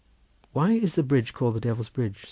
"Why 0.51 0.71
is 0.71 0.95
the 0.95 1.03
bridge 1.03 1.31
called 1.31 1.53
the 1.53 1.59
Devil's 1.59 1.89
Bridge?" 1.89 2.19